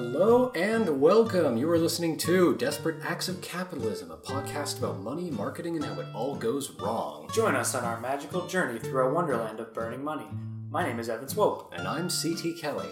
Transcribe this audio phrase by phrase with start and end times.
[0.00, 1.56] Hello and welcome.
[1.56, 5.98] You are listening to Desperate Acts of Capitalism, a podcast about money, marketing, and how
[5.98, 7.28] it all goes wrong.
[7.34, 10.26] Join us on our magical journey through a wonderland of burning money.
[10.70, 11.74] My name is Evan Swope.
[11.76, 12.86] And I'm CT Kelly.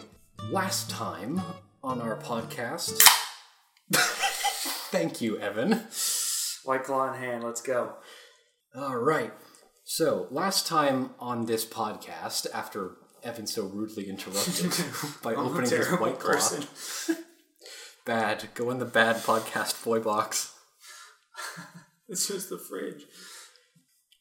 [0.51, 1.41] Last time
[1.81, 3.01] on our podcast.
[4.91, 5.85] Thank you, Evan.
[6.65, 7.93] White claw in hand, let's go.
[8.75, 9.33] All right.
[9.85, 12.97] So, last time on this podcast, after
[13.27, 16.33] Evan so rudely interrupted oh, by I'm opening his white claw.
[16.33, 16.65] person.
[18.05, 18.49] Bad.
[18.55, 20.55] Go in the bad podcast boy box.
[22.09, 23.05] It's just the fridge.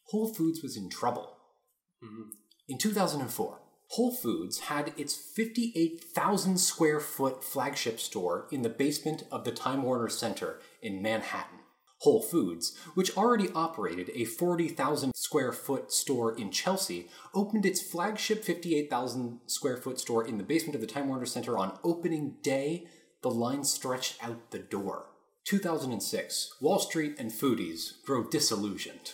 [0.10, 1.38] Whole Foods was in trouble.
[2.04, 2.32] Mm-hmm.
[2.68, 9.44] In 2004, Whole Foods had its 58,000 square foot flagship store in the basement of
[9.44, 11.55] the Time Warner Center in Manhattan.
[12.00, 18.44] Whole Foods, which already operated a 40,000 square foot store in Chelsea, opened its flagship
[18.44, 22.88] 58,000 square foot store in the basement of the Time Warner Center on opening day.
[23.24, 25.08] The line stretched out the door.
[25.46, 29.12] 2006, Wall Street and foodies grow disillusioned.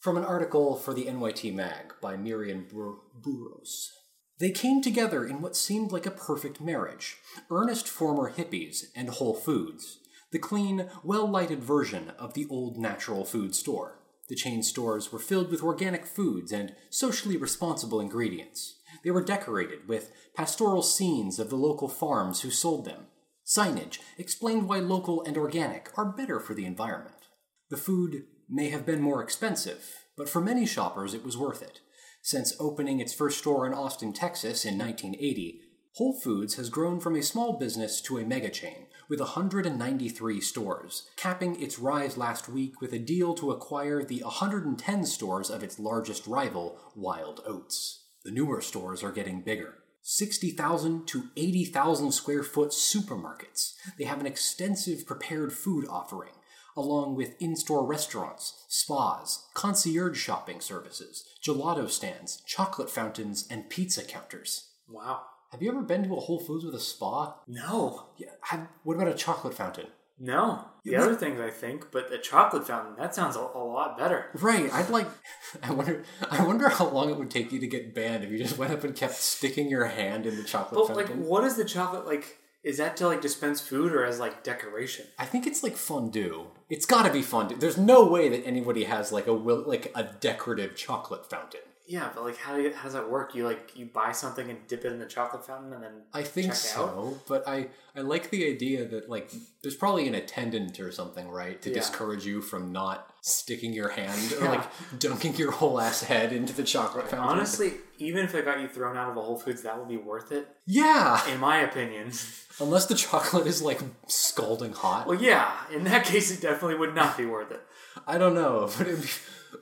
[0.00, 3.90] From an article for the NYT Mag by Miriam Bur- Burros.
[4.38, 7.16] They came together in what seemed like a perfect marriage
[7.50, 10.00] earnest former hippies and Whole Foods,
[10.34, 14.00] the clean, well lighted version of the old natural food store.
[14.28, 18.80] The chain stores were filled with organic foods and socially responsible ingredients.
[19.04, 23.06] They were decorated with pastoral scenes of the local farms who sold them.
[23.46, 27.28] Signage explained why local and organic are better for the environment.
[27.70, 31.78] The food may have been more expensive, but for many shoppers it was worth it.
[32.22, 35.60] Since opening its first store in Austin, Texas in 1980,
[35.94, 41.08] Whole Foods has grown from a small business to a mega chain with 193 stores,
[41.14, 45.78] capping its rise last week with a deal to acquire the 110 stores of its
[45.78, 48.06] largest rival, Wild Oats.
[48.24, 49.74] The newer stores are getting bigger.
[50.02, 53.74] 60,000 to 80,000 square foot supermarkets.
[53.96, 56.32] They have an extensive prepared food offering,
[56.76, 64.02] along with in store restaurants, spas, concierge shopping services, gelato stands, chocolate fountains, and pizza
[64.02, 64.70] counters.
[64.88, 65.22] Wow.
[65.54, 67.36] Have you ever been to a Whole Foods with a spa?
[67.46, 68.06] No.
[68.16, 68.30] Yeah.
[68.40, 69.86] Have, what about a chocolate fountain?
[70.18, 70.64] No.
[70.84, 73.96] The Yeah, other things I think, but the chocolate fountain, that sounds a, a lot
[73.96, 74.30] better.
[74.34, 74.68] Right.
[74.72, 75.06] I'd like.
[75.62, 76.02] I wonder.
[76.28, 78.72] I wonder how long it would take you to get banned if you just went
[78.72, 81.06] up and kept sticking your hand in the chocolate fountain.
[81.06, 82.38] But like, what is the chocolate like?
[82.64, 85.06] Is that to like dispense food or as like decoration?
[85.20, 86.46] I think it's like fondue.
[86.68, 87.56] It's got to be fondue.
[87.56, 91.60] There's no way that anybody has like a will like a decorative chocolate fountain.
[91.86, 93.34] Yeah, but like, how, do you, how does that work?
[93.34, 96.22] You like you buy something and dip it in the chocolate fountain and then I
[96.22, 97.26] think check so, out?
[97.28, 99.30] but I I like the idea that like
[99.62, 101.74] there's probably an attendant or something, right, to Yeah.
[101.76, 106.54] discourage you from not sticking your hand or like dunking your whole ass head into
[106.54, 107.28] the chocolate fountain.
[107.28, 109.96] Honestly, even if it got you thrown out of a Whole Foods, that would be
[109.98, 111.20] worth it, yeah.
[111.30, 112.10] in my opinion.
[112.60, 115.06] Unless the chocolate is like scalding hot.
[115.06, 117.60] Well, yeah, in that case, it definitely would not be worth it.
[118.06, 119.08] I don't know, but it'd be,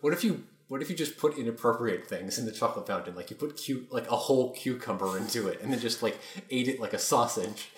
[0.00, 3.15] what if you what if you just put inappropriate things in the chocolate fountain?
[3.15, 6.19] Like you put cute like a whole cucumber into it and then just like
[6.49, 7.69] ate it like a sausage.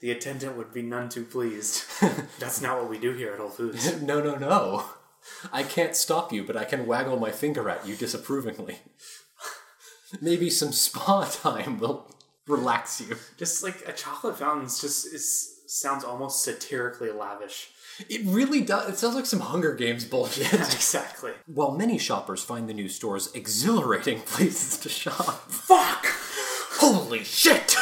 [0.00, 1.84] The attendant would be none too pleased.
[2.40, 4.00] That's not what we do here at Whole Foods.
[4.02, 4.86] no, no, no.
[5.52, 8.78] I can't stop you, but I can waggle my finger at you disapprovingly.
[10.22, 12.10] Maybe some spa time will
[12.46, 13.18] relax you.
[13.36, 17.72] Just like a chocolate fountain's just is sounds almost satirically lavish.
[18.08, 18.88] It really does.
[18.88, 20.52] It sounds like some Hunger Games bullshit.
[20.52, 21.32] exactly.
[21.46, 25.50] While many shoppers find the new stores exhilarating places to shop.
[25.50, 26.06] Fuck!
[26.80, 27.74] Holy shit!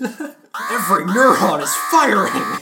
[0.00, 2.60] Every neuron is firing!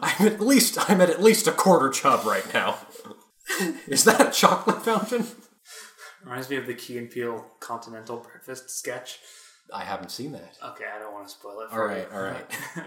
[0.00, 2.78] I'm at least I'm at at least a quarter chub right now.
[3.86, 5.26] Is that a chocolate fountain?
[6.24, 9.20] Reminds me of the Key and Peele Continental Breakfast sketch.
[9.72, 10.56] I haven't seen that.
[10.64, 11.72] Okay, I don't want to spoil it.
[11.72, 12.16] All right, you.
[12.16, 12.46] all right.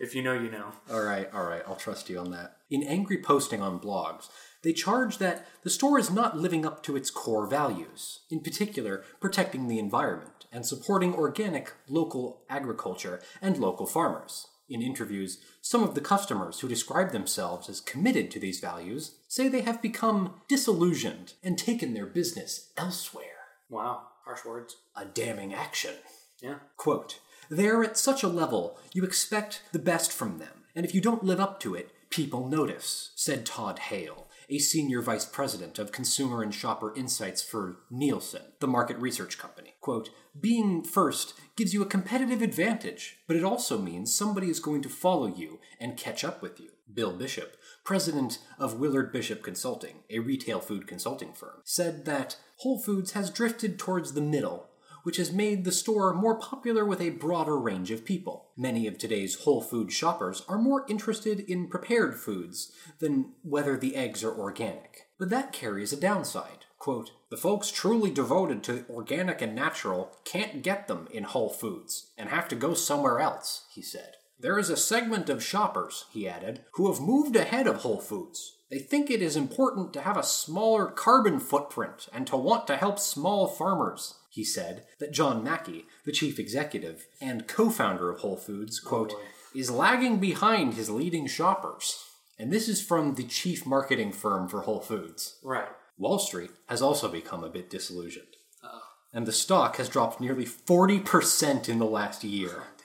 [0.00, 0.72] if you know, you know.
[0.90, 2.56] All right, all right, I'll trust you on that.
[2.70, 4.28] In angry posting on blogs,
[4.62, 9.04] they charge that the store is not living up to its core values, in particular,
[9.20, 14.46] protecting the environment and supporting organic local agriculture and local farmers.
[14.68, 19.46] In interviews, some of the customers who describe themselves as committed to these values say
[19.46, 23.24] they have become disillusioned and taken their business elsewhere.
[23.68, 24.76] Wow, harsh words.
[24.96, 25.94] A damning action.
[26.42, 26.56] Yeah.
[26.76, 31.00] Quote, They're at such a level, you expect the best from them, and if you
[31.00, 35.92] don't live up to it, people notice, said Todd Hale, a senior vice president of
[35.92, 39.74] consumer and shopper insights for Nielsen, the market research company.
[39.80, 44.82] Quote, Being first gives you a competitive advantage, but it also means somebody is going
[44.82, 46.70] to follow you and catch up with you.
[46.92, 47.56] Bill Bishop,
[47.86, 53.30] president of Willard Bishop Consulting, a retail food consulting firm, said that Whole Foods has
[53.30, 54.68] drifted towards the middle,
[55.04, 58.50] which has made the store more popular with a broader range of people.
[58.56, 63.94] Many of today's Whole Food shoppers are more interested in prepared foods than whether the
[63.94, 65.06] eggs are organic.
[65.16, 66.64] But that carries a downside.
[66.78, 72.12] Quote, the folks truly devoted to organic and natural can't get them in Whole Foods
[72.18, 74.16] and have to go somewhere else, he said.
[74.38, 78.56] There is a segment of shoppers, he added, who have moved ahead of Whole Foods.
[78.70, 82.76] They think it is important to have a smaller carbon footprint and to want to
[82.76, 84.14] help small farmers.
[84.28, 89.12] He said that John Mackey, the chief executive and co founder of Whole Foods, quote,
[89.14, 89.22] oh,
[89.54, 92.04] is lagging behind his leading shoppers.
[92.38, 95.38] And this is from the chief marketing firm for Whole Foods.
[95.42, 95.68] Right.
[95.96, 98.36] Wall Street has also become a bit disillusioned.
[99.14, 102.64] And the stock has dropped nearly 40% in the last year.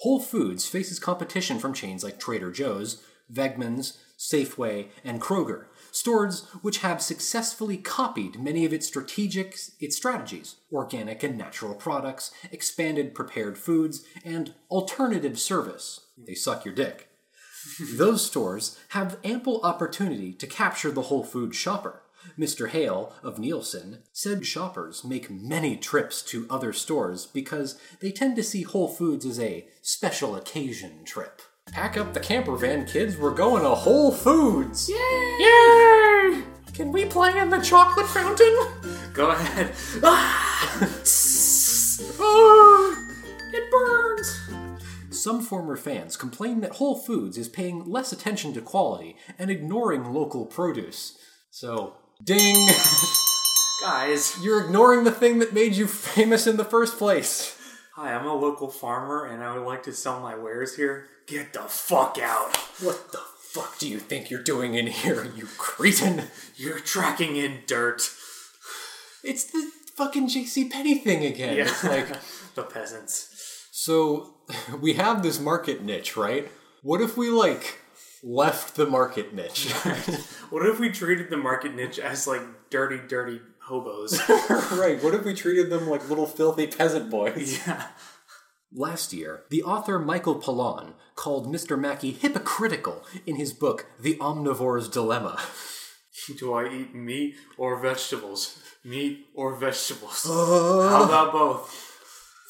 [0.00, 3.02] Whole Foods faces competition from chains like Trader Joe's,
[3.32, 10.56] Wegmans, Safeway, and Kroger, stores which have successfully copied many of its strategic its strategies,
[10.72, 16.00] organic and natural products, expanded prepared foods, and alternative service.
[16.26, 17.08] They suck your dick.
[17.94, 22.02] Those stores have ample opportunity to capture the Whole Foods shopper.
[22.38, 22.68] Mr.
[22.68, 28.42] Hale of Nielsen said shoppers make many trips to other stores because they tend to
[28.42, 31.42] see Whole Foods as a special occasion trip.
[31.72, 33.16] Pack up the camper van, kids.
[33.16, 34.88] We're going to Whole Foods.
[34.88, 35.36] Yay!
[35.40, 36.42] Yay!
[36.72, 38.54] Can we play in the chocolate fountain?
[39.12, 39.72] Go ahead.
[40.02, 40.78] Ah,
[43.52, 44.40] it burns.
[45.10, 50.12] Some former fans complain that Whole Foods is paying less attention to quality and ignoring
[50.12, 51.18] local produce.
[51.50, 52.68] So, ding!
[53.82, 57.56] Guys, You're ignoring the thing that made you famous in the first place.
[57.94, 61.06] hi, I'm a local farmer and I would like to sell my wares here.
[61.26, 62.56] Get the fuck out.
[62.80, 66.24] What the fuck do you think you're doing in here, you cretin?
[66.56, 68.10] You're tracking in dirt.
[69.22, 71.58] It's the fucking JC Penney thing again.
[71.58, 72.08] It's like
[72.54, 73.66] the peasants.
[73.72, 74.34] So
[74.80, 76.48] we have this market niche, right?
[76.82, 77.78] What if we like
[78.26, 79.72] left the market niche?
[80.50, 84.20] What if we treated the market niche as like dirty, dirty hobos?
[84.72, 85.02] right.
[85.02, 87.66] What if we treated them like little filthy peasant boys?
[87.66, 87.88] yeah.
[88.72, 91.78] Last year, the author Michael Pollan called Mr.
[91.78, 95.40] Mackey hypocritical in his book The Omnivore's Dilemma.
[96.38, 98.60] Do I eat meat or vegetables?
[98.84, 100.26] Meat or vegetables?
[100.28, 100.88] Uh.
[100.88, 101.85] How about both?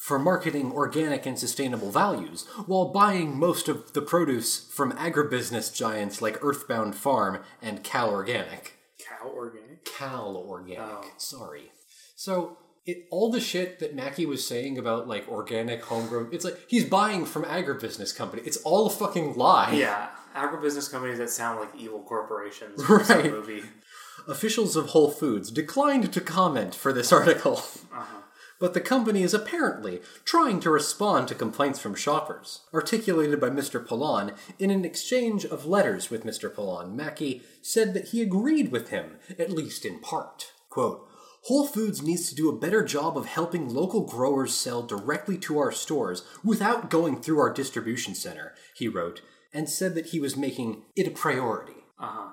[0.07, 6.21] For marketing organic and sustainable values, while buying most of the produce from agribusiness giants
[6.21, 8.77] like Earthbound Farm and Cal Organic.
[9.05, 9.83] Cow organic?
[9.83, 10.79] Cal Organic.
[10.79, 11.11] Oh.
[11.17, 11.73] Sorry.
[12.15, 16.57] So it all the shit that Mackey was saying about like organic homegrown, it's like
[16.69, 18.43] he's buying from agribusiness company.
[18.45, 19.73] It's all a fucking lie.
[19.73, 20.07] Yeah.
[20.33, 23.29] Agribusiness companies that sound like evil corporations Right.
[23.29, 23.63] movie.
[24.25, 27.55] Officials of Whole Foods declined to comment for this article.
[27.93, 28.21] Uh-huh.
[28.59, 33.85] But the company is apparently trying to respond to complaints from shoppers, articulated by Mr.
[33.85, 36.53] Pollan in an exchange of letters with Mr.
[36.53, 36.95] Pollan.
[36.95, 40.53] Mackey said that he agreed with him, at least in part.
[40.69, 41.07] Quote,
[41.43, 45.59] Whole Foods needs to do a better job of helping local growers sell directly to
[45.59, 49.21] our stores without going through our distribution center, he wrote,
[49.53, 51.85] and said that he was making it a priority.
[51.99, 52.29] Uh huh.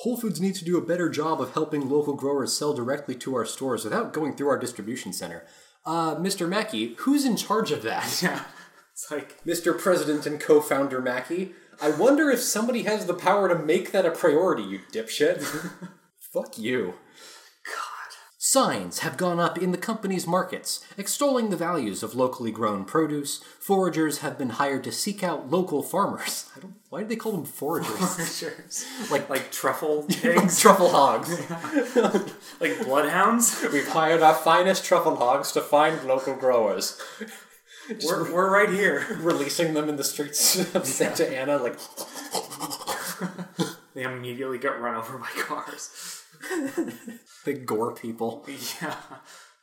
[0.00, 3.34] Whole Foods needs to do a better job of helping local growers sell directly to
[3.34, 5.44] our stores without going through our distribution center.
[5.84, 6.48] Uh, Mr.
[6.48, 8.22] Mackey, who's in charge of that?
[8.22, 8.42] Yeah.
[8.92, 9.78] It's like, Mr.
[9.78, 14.04] President and co founder Mackey, I wonder if somebody has the power to make that
[14.04, 15.40] a priority, you dipshit.
[16.32, 16.94] Fuck you.
[18.52, 23.42] Signs have gone up in the company's markets, extolling the values of locally grown produce.
[23.60, 26.46] Foragers have been hired to seek out local farmers.
[26.56, 27.98] I don't, why do they call them foragers?
[27.98, 28.86] Foragers.
[29.10, 30.58] like, Like truffle pigs?
[30.62, 31.28] truffle hogs.
[32.58, 33.66] like bloodhounds?
[33.70, 36.98] We've hired our finest truffle hogs to find local growers,
[38.02, 39.18] We're, we're right here.
[39.20, 41.58] releasing them in the streets of Santa Ana.
[41.58, 41.78] Like,
[43.92, 46.17] They immediately get run over by cars.
[47.44, 48.46] they gore people.
[48.80, 48.96] Yeah.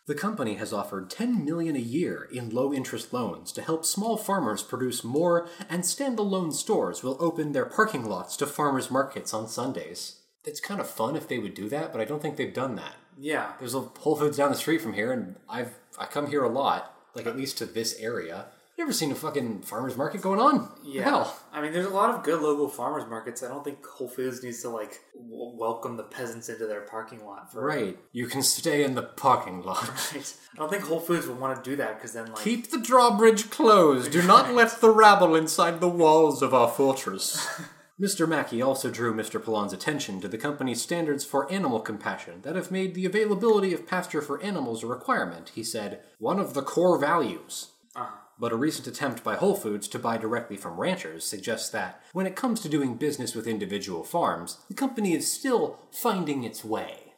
[0.07, 4.61] The company has offered 10 million a year in low-interest loans to help small farmers
[4.61, 10.21] produce more, and standalone stores will open their parking lots to farmers markets on Sundays.
[10.43, 12.75] It's kind of fun if they would do that, but I don't think they've done
[12.75, 12.93] that.
[13.17, 13.53] Yeah.
[13.57, 16.49] There's a Whole Foods down the street from here, and I've I come here a
[16.49, 18.47] lot, like at least to this area.
[18.77, 20.69] You ever seen a fucking farmers market going on?
[20.83, 21.03] Yeah.
[21.03, 21.39] Hell.
[21.53, 23.41] I mean, there's a lot of good local farmers markets.
[23.41, 27.25] I don't think Whole Foods needs to, like, w- welcome the peasants into their parking
[27.25, 27.63] lot for.
[27.65, 27.97] Right.
[28.11, 29.89] You can stay in the parking lot.
[30.13, 30.35] Right.
[30.53, 32.77] I don't think Whole Foods would want to do that because then, like, Keep the
[32.77, 34.11] drawbridge closed.
[34.11, 37.47] Do not let the rabble inside the walls of our fortress.
[38.01, 38.27] Mr.
[38.27, 39.41] Mackey also drew Mr.
[39.41, 43.87] Pollan's attention to the company's standards for animal compassion that have made the availability of
[43.87, 47.71] pasture for animals a requirement, he said, one of the core values.
[47.95, 48.17] Uh-huh.
[48.37, 52.27] But a recent attempt by Whole Foods to buy directly from ranchers suggests that, when
[52.27, 57.13] it comes to doing business with individual farms, the company is still finding its way.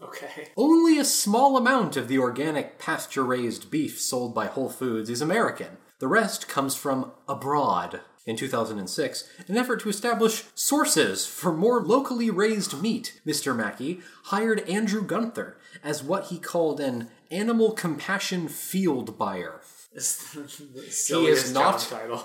[0.00, 0.48] Okay.
[0.56, 5.20] Only a small amount of the organic pasture raised beef sold by Whole Foods is
[5.20, 5.76] American.
[5.98, 8.00] The rest comes from abroad.
[8.26, 13.54] In 2006, an effort to establish sources for more locally raised meat, Mr.
[13.54, 19.60] Mackey hired Andrew Gunther as what he called an animal compassion field buyer.
[19.92, 21.82] He is not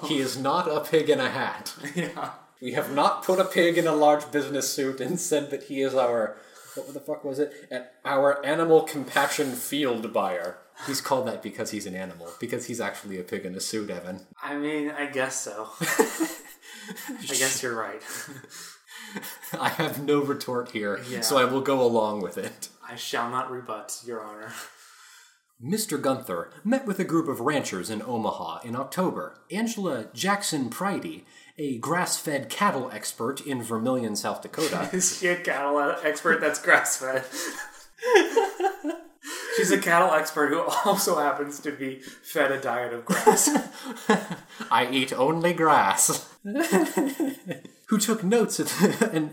[0.07, 1.75] he is not a pig in a hat.
[1.95, 2.31] yeah.
[2.61, 5.81] We have not put a pig in a large business suit and said that he
[5.81, 6.35] is our
[6.75, 7.53] what the fuck was it?
[8.05, 10.57] Our animal compassion field buyer.
[10.87, 13.89] He's called that because he's an animal, because he's actually a pig in a suit,
[13.89, 14.21] Evan.
[14.41, 15.67] I mean, I guess so.
[15.81, 18.01] I guess you're right.
[19.59, 21.21] I have no retort here, Yeah.
[21.21, 22.69] so I will go along with it.
[22.87, 24.53] I shall not rebut, Your Honor.
[25.63, 26.01] Mr.
[26.01, 29.35] Gunther met with a group of ranchers in Omaha in October.
[29.51, 31.23] Angela Jackson Pridey,
[31.57, 36.61] a grass fed cattle expert in Vermillion, South Dakota, Is she a cattle expert that's
[36.61, 37.25] grass fed?
[39.57, 43.49] She's a cattle expert who also happens to be fed a diet of grass.
[44.71, 46.33] I eat only grass.
[47.87, 49.31] Who took notes at an,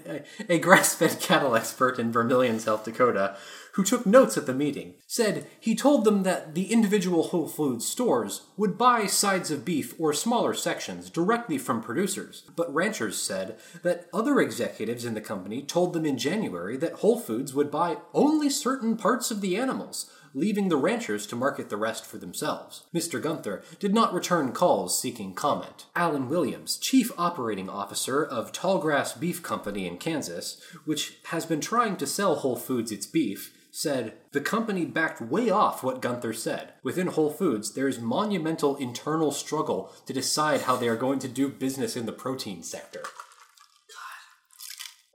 [0.48, 3.36] a grass-fed cattle expert in Vermillion, South Dakota,
[3.76, 7.86] who took notes at the meeting, said he told them that the individual Whole Foods
[7.86, 12.44] stores would buy sides of beef or smaller sections directly from producers.
[12.56, 17.20] But ranchers said that other executives in the company told them in January that Whole
[17.20, 21.76] Foods would buy only certain parts of the animals, leaving the ranchers to market the
[21.76, 22.84] rest for themselves.
[22.94, 23.20] Mr.
[23.20, 25.84] Gunther did not return calls seeking comment.
[25.94, 31.96] Alan Williams, chief operating officer of Tallgrass Beef Company in Kansas, which has been trying
[31.96, 36.72] to sell Whole Foods its beef, said the company backed way off what Gunther said.
[36.82, 41.28] Within Whole Foods, there is monumental internal struggle to decide how they are going to
[41.28, 43.02] do business in the protein sector.
[43.02, 43.10] God.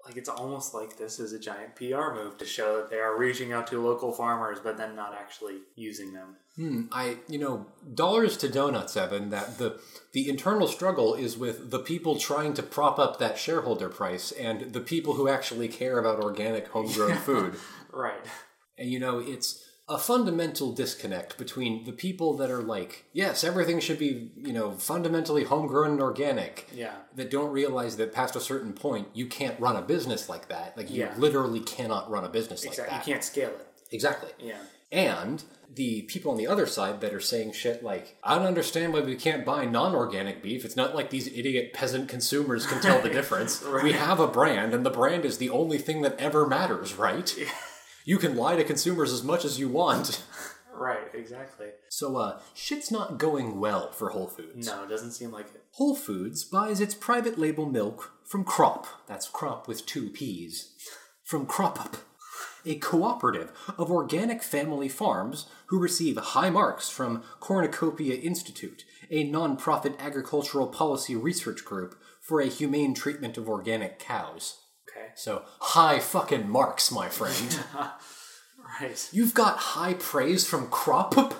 [0.05, 3.17] Like it's almost like this is a giant PR move to show that they are
[3.17, 6.35] reaching out to local farmers, but then not actually using them.
[6.55, 7.65] Hmm, I, you know,
[7.95, 9.31] dollars to donuts, Evan.
[9.31, 13.89] That the the internal struggle is with the people trying to prop up that shareholder
[13.89, 17.55] price and the people who actually care about organic homegrown food.
[17.91, 18.23] Right.
[18.81, 23.79] And you know, it's a fundamental disconnect between the people that are like, yes, everything
[23.79, 26.67] should be, you know, fundamentally homegrown and organic.
[26.73, 26.93] Yeah.
[27.15, 30.77] That don't realize that past a certain point, you can't run a business like that.
[30.77, 31.13] Like, you Yeah.
[31.17, 32.91] literally cannot run a business like that.
[33.05, 33.67] You can't scale it.
[33.91, 34.31] Exactly.
[34.39, 34.57] Yeah.
[34.91, 38.93] And the people on the other side that are saying shit like, I don't understand
[38.93, 40.63] why we can't buy non organic beef.
[40.65, 43.63] It's not like these idiot peasant consumers can tell the difference.
[43.83, 47.33] We have a brand, and the brand is the only thing that ever matters, right?
[48.05, 50.23] You can lie to consumers as much as you want.
[50.73, 51.13] Right.
[51.13, 51.67] Exactly.
[51.89, 54.65] So, uh, shit's not going well for Whole Foods.
[54.65, 55.63] No, it doesn't seem like it.
[55.73, 58.87] Whole Foods buys its private label milk from Crop.
[59.05, 60.73] That's Crop with two P's.
[61.23, 61.99] From CropUp,
[62.65, 69.95] a cooperative of organic family farms who receive high marks from Cornucopia Institute, a non-profit
[69.99, 74.60] agricultural policy research group for a humane treatment of organic cows.
[75.01, 75.11] Okay.
[75.15, 77.59] So, high fucking marks, my friend.
[78.79, 79.09] Right.
[79.11, 81.35] You've got high praise from Crop.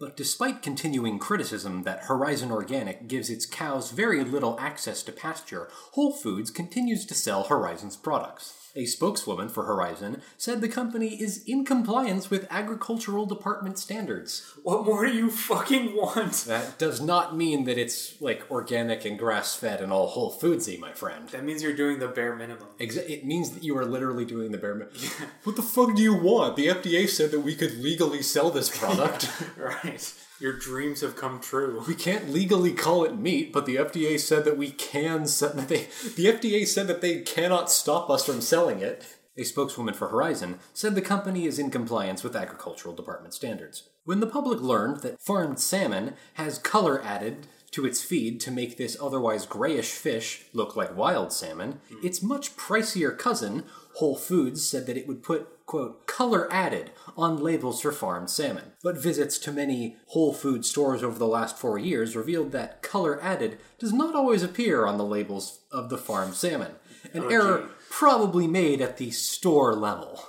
[0.00, 5.68] But despite continuing criticism that Horizon Organic gives its cows very little access to pasture,
[5.92, 8.69] Whole Foods continues to sell Horizon's products.
[8.76, 14.54] A spokeswoman for Horizon said the company is in compliance with agricultural department standards.
[14.62, 16.32] What more do you fucking want?
[16.46, 20.78] That does not mean that it's like organic and grass fed and all Whole Foodsy,
[20.78, 21.28] my friend.
[21.30, 22.68] That means you're doing the bare minimum.
[22.78, 24.96] Exa- it means that you are literally doing the bare minimum.
[25.44, 26.54] What the fuck do you want?
[26.56, 29.30] The FDA said that we could legally sell this product.
[29.56, 30.12] Right.
[30.40, 31.84] Your dreams have come true.
[31.86, 35.24] We can't legally call it meat, but the FDA said that we can.
[35.24, 39.18] That they, the FDA said that they cannot stop us from selling it.
[39.36, 43.90] A spokeswoman for Horizon said the company is in compliance with agricultural department standards.
[44.04, 48.76] When the public learned that farmed salmon has color added to its feed to make
[48.76, 52.04] this otherwise grayish fish look like wild salmon, hmm.
[52.04, 57.42] its much pricier cousin, Whole Foods, said that it would put, quote, color added on
[57.42, 58.72] labels for farmed salmon.
[58.82, 63.22] But visits to many Whole Food stores over the last four years revealed that color
[63.22, 66.72] added does not always appear on the labels of the farmed salmon,
[67.12, 70.22] an oh, error probably made at the store level.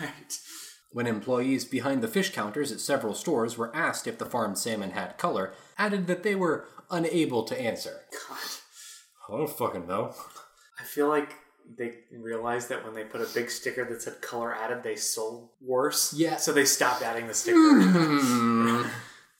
[0.00, 0.38] Right.
[0.94, 4.92] When employees behind the fish counters at several stores were asked if the farmed salmon
[4.92, 8.02] had color, added that they were unable to answer.
[8.28, 8.38] God.
[9.28, 10.14] I don't fucking know.
[10.78, 11.34] I feel like
[11.78, 15.48] they realized that when they put a big sticker that said color added, they sold
[15.60, 16.12] worse.
[16.12, 16.36] Yeah.
[16.36, 18.84] So they stopped adding the sticker.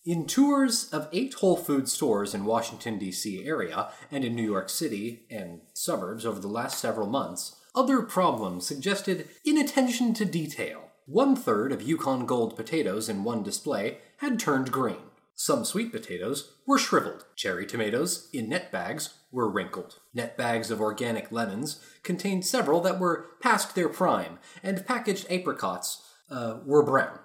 [0.07, 3.47] In tours of eight Whole Food stores in Washington, D.C.
[3.47, 8.67] area and in New York City and suburbs over the last several months, other problems
[8.67, 10.91] suggested inattention to detail.
[11.07, 15.11] One third of Yukon Gold potatoes in one display had turned green.
[15.37, 17.25] Some sweet potatoes were shriveled.
[17.35, 19.99] Cherry tomatoes, in net bags, were wrinkled.
[20.15, 26.03] Net bags of organic lemons contained several that were past their prime, and packaged apricots
[26.31, 27.19] uh, were brown.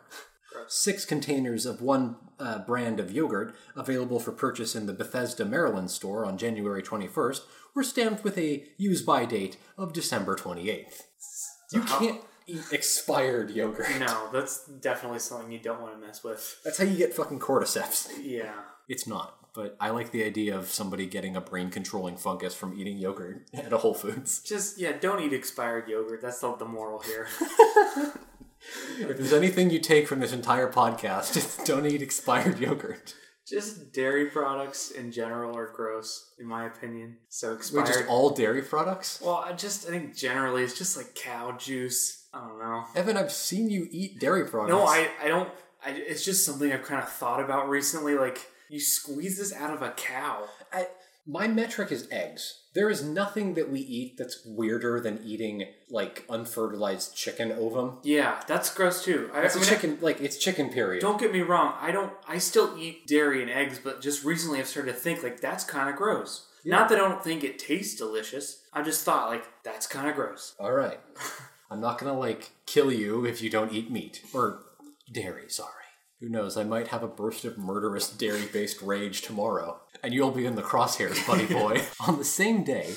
[0.68, 5.92] Six containers of one uh, brand of yogurt, available for purchase in the Bethesda, Maryland
[5.92, 7.42] store on January 21st,
[7.76, 11.04] were stamped with a use by date of December 28th.
[11.72, 13.88] You can't eat expired yogurt.
[14.00, 16.60] no, that's definitely something you don't want to mess with.
[16.64, 18.10] That's how you get fucking cordyceps.
[18.22, 18.54] Yeah.
[18.88, 22.80] It's not, but I like the idea of somebody getting a brain controlling fungus from
[22.80, 24.42] eating yogurt at a Whole Foods.
[24.42, 26.22] Just, yeah, don't eat expired yogurt.
[26.22, 27.28] That's the, the moral here.
[29.00, 33.16] If there's anything you take from this entire podcast, it's don't eat expired yogurt.
[33.48, 37.18] just dairy products in general are gross, in my opinion.
[37.30, 37.88] So Wait, expired.
[37.88, 39.22] just all dairy products?
[39.26, 42.19] well, I just, I think generally it's just like cow juice.
[42.34, 42.84] I don't know.
[42.96, 44.70] Evan, I've seen you eat dairy products.
[44.72, 45.50] No, I, I don't.
[45.86, 48.16] I, it's just something I've kind of thought about recently.
[48.16, 50.46] Like, you squeeze this out of a cow.
[50.72, 50.88] I,
[51.26, 52.62] my metric is eggs.
[52.76, 57.98] There is nothing that we eat that's weirder than eating like unfertilized chicken ovum.
[58.04, 59.30] Yeah, that's gross too.
[59.34, 61.02] I, It's I a mean, chicken, like it's chicken period.
[61.02, 61.74] Don't get me wrong.
[61.80, 62.14] I don't.
[62.28, 65.64] I still eat dairy and eggs, but just recently I've started to think like that's
[65.64, 66.46] kind of gross.
[66.66, 68.62] Not that I don't think it tastes delicious.
[68.74, 70.56] I just thought like that's kind of gross.
[70.60, 71.00] All right,
[71.72, 74.64] I'm not gonna like kill you if you don't eat meat or
[75.12, 75.50] dairy.
[75.50, 75.74] Sorry.
[76.20, 76.58] Who knows?
[76.58, 80.62] I might have a burst of murderous dairy-based rage tomorrow, and you'll be in the
[80.62, 81.82] crosshairs, buddy boy.
[82.06, 82.96] On the same day,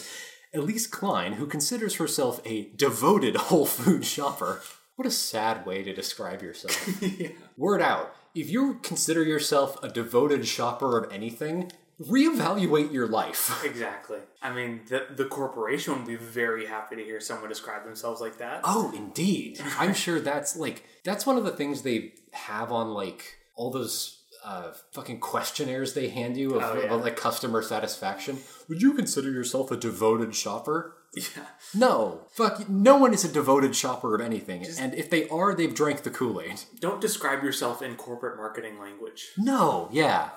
[0.53, 4.61] Elise Klein, who considers herself a devoted Whole Food shopper,
[4.97, 7.03] what a sad way to describe yourself.
[7.57, 8.15] Word out.
[8.35, 11.71] If you consider yourself a devoted shopper of anything,
[12.09, 13.63] reevaluate your life.
[13.73, 14.19] Exactly.
[14.43, 18.39] I mean, the the corporation would be very happy to hear someone describe themselves like
[18.39, 18.61] that.
[18.65, 19.61] Oh, indeed.
[19.79, 24.19] I'm sure that's like that's one of the things they have on like all those
[24.45, 26.87] uh, fucking questionnaires they hand you of, Oh, yeah.
[26.87, 28.39] about like customer satisfaction.
[28.69, 30.97] Would you consider yourself a devoted shopper?
[31.15, 31.45] Yeah.
[31.75, 32.69] No, fuck.
[32.71, 36.11] No one is a devoted shopper of anything, and if they are, they've drank the
[36.11, 36.63] Kool Aid.
[36.81, 39.29] Don't describe yourself in corporate marketing language.
[39.37, 40.31] No, yeah.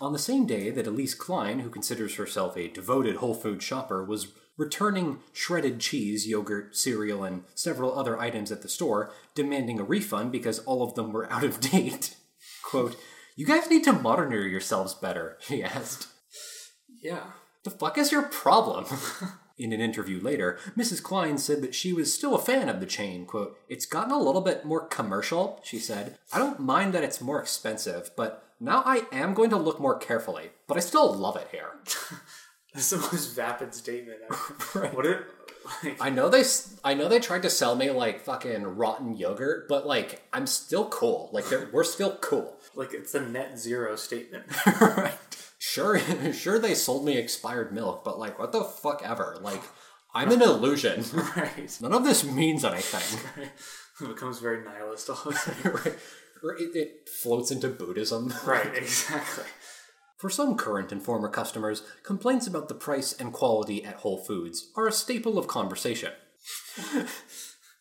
[0.00, 4.02] On the same day that Elise Klein, who considers herself a devoted Whole Food shopper,
[4.04, 9.84] was returning shredded cheese, yogurt, cereal, and several other items at the store, demanding a
[9.84, 12.16] refund because all of them were out of date.
[12.62, 12.96] Quote,
[13.36, 16.08] You guys need to monitor yourselves better, she asked.
[17.02, 17.32] Yeah.
[17.64, 18.86] The fuck is your problem?
[19.58, 21.02] In an interview later, Mrs.
[21.02, 23.24] Klein said that she was still a fan of the chain.
[23.24, 26.18] Quote, It's gotten a little bit more commercial, she said.
[26.32, 29.98] I don't mind that it's more expensive, but now I am going to look more
[29.98, 30.50] carefully.
[30.66, 31.70] But I still love it here.
[32.74, 34.38] That's the most vapid statement ever.
[34.80, 34.94] Right.
[34.94, 35.22] What it?
[35.82, 36.44] Like, I know they,
[36.84, 40.88] I know they tried to sell me like fucking rotten yogurt, but like I'm still
[40.88, 41.30] cool.
[41.32, 42.56] Like we're still cool.
[42.74, 44.44] like it's a net zero statement.
[45.78, 46.02] right.
[46.02, 49.38] Sure, sure they sold me expired milk, but like what the fuck ever.
[49.40, 49.62] Like
[50.14, 51.04] I'm an illusion.
[51.36, 51.78] right.
[51.80, 53.20] None of this means anything.
[54.00, 55.72] It becomes very nihilist all of a sudden.
[55.72, 56.60] right.
[56.60, 58.32] It, it floats into Buddhism.
[58.46, 58.74] right.
[58.74, 59.44] Exactly.
[60.18, 64.70] For some current and former customers, complaints about the price and quality at Whole Foods
[64.74, 66.12] are a staple of conversation.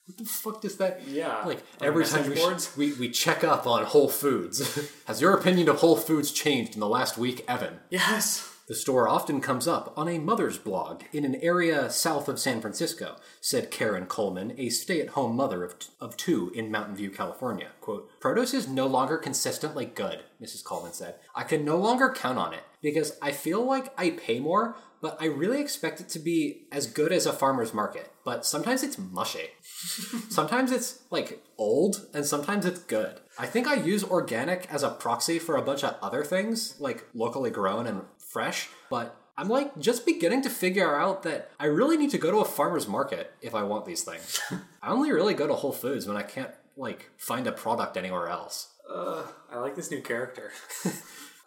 [0.06, 1.08] What the fuck does that?
[1.08, 1.44] Yeah.
[1.46, 2.76] Like every time we, boards?
[2.78, 6.80] we we check up on Whole Foods, has your opinion of Whole Foods changed in
[6.80, 7.80] the last week, Evan?
[7.90, 8.52] Yes.
[8.68, 12.62] The store often comes up on a mother's blog in an area south of San
[12.62, 17.12] Francisco, said Karen Coleman, a stay at home mother of, of two in Mountain View,
[17.12, 17.68] California.
[17.80, 20.64] Quote, Produce is no longer consistently good, Mrs.
[20.64, 21.16] Coleman said.
[21.36, 25.22] I can no longer count on it because I feel like I pay more, but
[25.22, 28.12] I really expect it to be as good as a farmer's market.
[28.24, 29.50] But sometimes it's mushy.
[30.32, 33.20] sometimes it's like old, and sometimes it's good.
[33.38, 37.06] I think I use organic as a proxy for a bunch of other things, like
[37.14, 41.98] locally grown and fresh, but I'm like just beginning to figure out that I really
[41.98, 44.42] need to go to a farmer's market if I want these things.
[44.82, 48.28] I only really go to Whole Foods when I can't like find a product anywhere
[48.28, 48.70] else.
[48.92, 50.52] Uh, I like this new character.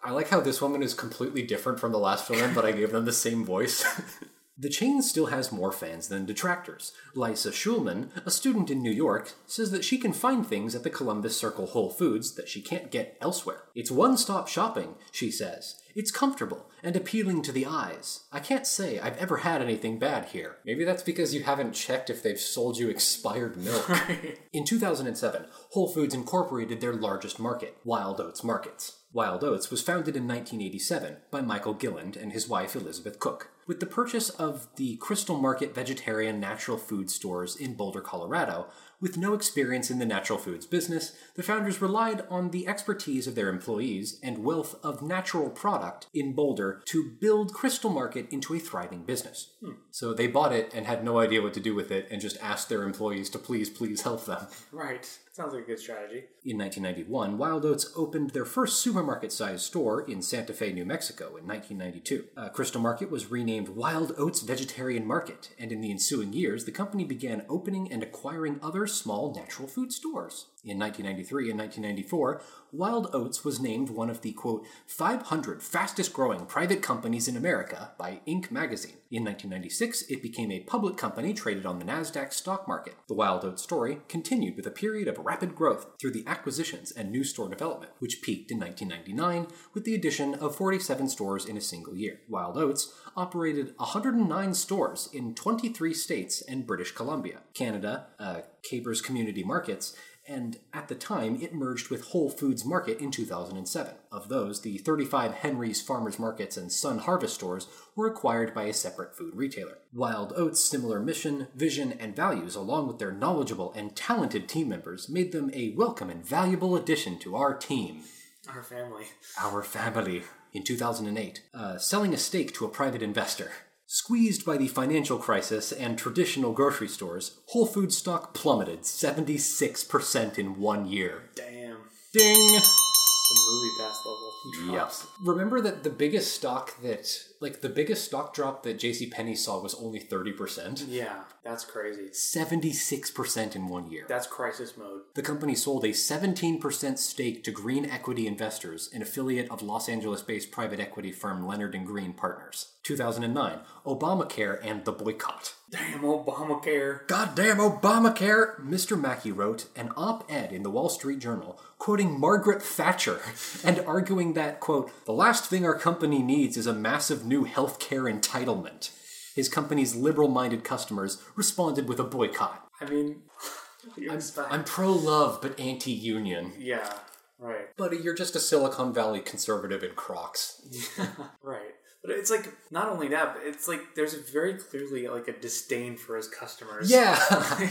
[0.02, 2.92] I like how this woman is completely different from the last woman, but I gave
[2.92, 3.84] them the same voice.
[4.58, 6.92] the chain still has more fans than detractors.
[7.14, 10.90] Lisa Schulman, a student in New York, says that she can find things at the
[10.90, 13.64] Columbus Circle Whole Foods that she can't get elsewhere.
[13.74, 15.80] It's one stop shopping, she says.
[15.94, 18.26] It's comfortable and appealing to the eyes.
[18.30, 20.58] I can't say I've ever had anything bad here.
[20.64, 23.90] Maybe that's because you haven't checked if they've sold you expired milk.
[24.52, 28.97] In 2007, Whole Foods incorporated their largest market, Wild Oats Markets.
[29.12, 33.50] Wild Oats was founded in 1987 by Michael Gilliland and his wife Elizabeth Cook.
[33.66, 38.66] With the purchase of the Crystal Market vegetarian natural food stores in Boulder, Colorado,
[39.00, 43.34] with no experience in the natural foods business, the founders relied on the expertise of
[43.34, 48.58] their employees and wealth of natural product in Boulder to build Crystal Market into a
[48.58, 49.52] thriving business.
[49.62, 49.72] Hmm.
[49.90, 52.42] So they bought it and had no idea what to do with it and just
[52.42, 54.46] asked their employees to please, please help them.
[54.72, 55.06] Right.
[55.32, 56.24] Sounds like a good strategy.
[56.48, 61.37] In 1991, Wild Oats opened their first supermarket sized store in Santa Fe, New Mexico
[61.37, 62.24] in 1992.
[62.34, 66.72] Uh, Crystal Market was renamed Wild Oats Vegetarian Market, and in the ensuing years, the
[66.72, 70.46] company began opening and acquiring other small natural food stores.
[70.64, 76.46] In 1993 and 1994, Wild Oats was named one of the quote 500 fastest growing
[76.46, 78.50] private companies in America by Inc.
[78.50, 78.96] magazine.
[79.11, 82.94] In 1996, it became a public company traded on the Nasdaq stock market.
[83.06, 87.11] The Wild Oats story continued with a period of rapid growth through the acquisitions and
[87.11, 91.61] new store development, which peaked in 1999 with the addition of 47 stores in a
[91.61, 92.20] single year.
[92.29, 99.42] Wild Oats operated 109 stores in 23 states and British Columbia, Canada, uh, Capers Community
[99.42, 99.96] Markets,
[100.28, 103.94] and at the time it merged with Whole Foods Market in 2007.
[104.12, 108.74] Of those, the 35 Henry's Farmers Markets and Sun Harvest stores were acquired by a
[108.74, 109.78] separate food retailer.
[109.92, 115.08] Wild Oats' similar mission, vision, and values, along with their knowledgeable and talented team members,
[115.08, 118.02] made them a welcome and valuable addition to our team.
[118.48, 119.04] Our family.
[119.40, 120.22] Our family.
[120.52, 123.50] In 2008, uh, selling a stake to a private investor.
[123.90, 130.61] Squeezed by the financial crisis and traditional grocery stores, Whole Foods stock plummeted 76% in
[130.61, 131.31] one year.
[131.35, 131.79] Damn.
[132.12, 132.48] Ding!
[132.48, 134.74] The movie pass level.
[134.74, 135.07] Yes.
[135.22, 137.07] Remember that the biggest stock that,
[137.40, 140.85] like, the biggest stock drop that JCPenney saw was only 30%?
[140.88, 142.09] Yeah, that's crazy.
[142.09, 144.07] 76% in one year.
[144.09, 145.03] That's crisis mode.
[145.14, 150.22] The company sold a 17% stake to Green Equity Investors, an affiliate of Los Angeles
[150.22, 152.72] based private equity firm Leonard and Green Partners.
[152.83, 155.55] 2009, Obamacare and the boycott.
[155.70, 157.07] Damn Obamacare.
[157.07, 158.59] Goddamn Obamacare!
[158.61, 158.98] Mr.
[158.98, 163.20] Mackey wrote an op ed in the Wall Street Journal quoting Margaret Thatcher
[163.64, 168.12] and arguing that, quote, the last thing our company needs is a massive new healthcare
[168.12, 168.90] entitlement.
[169.34, 172.68] His company's liberal minded customers responded with a boycott.
[172.80, 173.22] I mean,
[174.10, 176.52] I'm, I'm pro love but anti union.
[176.58, 176.92] Yeah,
[177.38, 177.76] right.
[177.76, 180.62] Buddy, you're just a Silicon Valley conservative in Crocs.
[181.42, 181.74] right.
[182.02, 185.96] But it's like not only that, but it's like there's very clearly like a disdain
[185.96, 186.90] for his customers.
[186.90, 187.18] Yeah.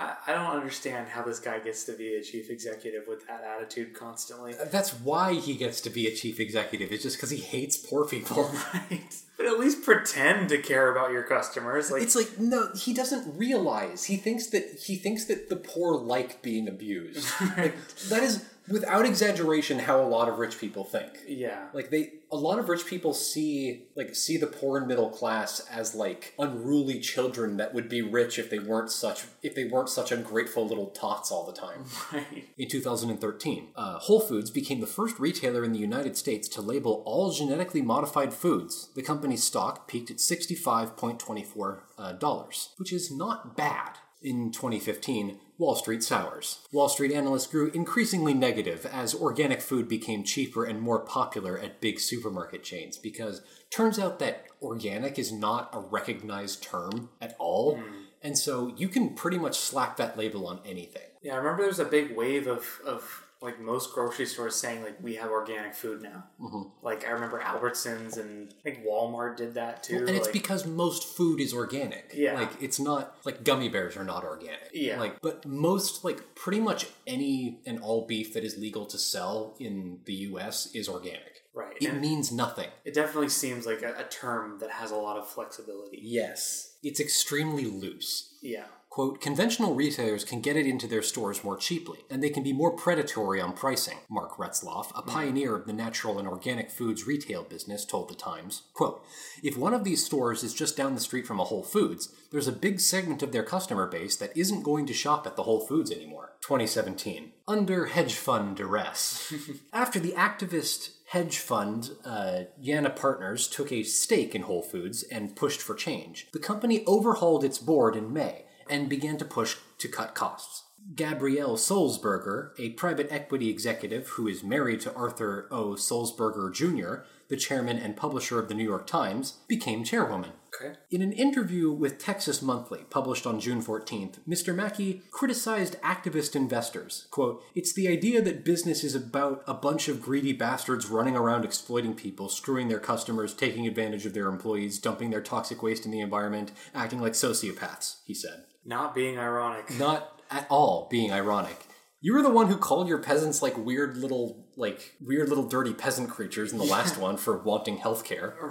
[0.00, 3.44] I, I don't understand how this guy gets to be a chief executive with that
[3.44, 4.54] attitude constantly.
[4.72, 6.90] That's why he gets to be a chief executive.
[6.90, 8.50] It's just because he hates poor people.
[8.72, 9.14] Right.
[9.36, 11.90] But at least pretend to care about your customers.
[11.90, 14.04] Like it's like no, he doesn't realize.
[14.04, 17.28] He thinks that he thinks that the poor like being abused.
[17.56, 17.74] like
[18.08, 21.18] that is without exaggeration how a lot of rich people think.
[21.26, 21.66] Yeah.
[21.72, 25.60] Like they a lot of rich people see like see the poor and middle class
[25.70, 29.88] as like unruly children that would be rich if they weren't such if they weren't
[29.88, 31.84] such ungrateful little tots all the time.
[32.12, 32.48] Right.
[32.58, 37.02] In 2013, uh, Whole Foods became the first retailer in the United States to label
[37.06, 38.88] all genetically modified foods.
[38.96, 42.44] The company's stock peaked at $65.24, uh,
[42.78, 43.98] which is not bad.
[44.22, 46.60] In 2015, Wall Street sours.
[46.72, 51.82] Wall Street analysts grew increasingly negative as organic food became cheaper and more popular at
[51.82, 57.76] big supermarket chains because turns out that organic is not a recognized term at all.
[57.76, 57.82] Hmm.
[58.22, 61.02] And so you can pretty much slap that label on anything.
[61.22, 64.82] Yeah, I remember there was a big wave of, of like most grocery stores saying
[64.82, 66.24] like we have organic food now.
[66.40, 66.62] Mm-hmm.
[66.82, 69.96] Like I remember Albertsons and I think Walmart did that too.
[69.96, 72.12] And it's like, because most food is organic.
[72.14, 72.34] Yeah.
[72.34, 74.70] Like it's not like gummy bears are not organic.
[74.74, 75.00] Yeah.
[75.00, 79.56] Like but most like pretty much any and all beef that is legal to sell
[79.58, 81.42] in the US is organic.
[81.54, 81.76] right.
[81.80, 82.68] It And means nothing.
[82.84, 85.98] it definitely seems like a, a term that has a lot of flexibility.
[86.02, 86.76] Yes.
[86.82, 88.34] It's extremely loose.
[88.42, 88.64] Yeah.
[88.90, 92.52] Quote, conventional retailers can get it into their stores more cheaply, and they can be
[92.52, 97.44] more predatory on pricing, Mark Retzloff, a pioneer of the natural and organic foods retail
[97.44, 98.62] business, told The Times.
[98.74, 99.04] Quote,
[99.44, 102.48] if one of these stores is just down the street from a Whole Foods, there's
[102.48, 105.64] a big segment of their customer base that isn't going to shop at the Whole
[105.64, 106.32] Foods anymore.
[106.40, 107.30] 2017.
[107.46, 109.32] Under hedge fund duress.
[109.72, 115.36] After the activist hedge fund, uh, Yana Partners, took a stake in Whole Foods and
[115.36, 119.88] pushed for change, the company overhauled its board in May and began to push to
[119.88, 120.64] cut costs.
[120.94, 125.74] Gabrielle Sulzberger, a private equity executive who is married to Arthur O.
[125.74, 130.32] Sulzberger Jr., the chairman and publisher of the New York Times, became chairwoman.
[130.52, 130.74] Okay.
[130.90, 134.52] In an interview with Texas Monthly, published on June 14th, Mr.
[134.54, 137.06] Mackey criticized activist investors.
[137.10, 141.44] Quote, It's the idea that business is about a bunch of greedy bastards running around
[141.44, 145.92] exploiting people, screwing their customers, taking advantage of their employees, dumping their toxic waste in
[145.92, 148.44] the environment, acting like sociopaths, he said.
[148.64, 149.78] Not being ironic.
[149.78, 151.66] Not at all being ironic.
[152.02, 155.74] You were the one who called your peasants like weird little, like, weird little dirty
[155.74, 158.34] peasant creatures in the last one for wanting healthcare.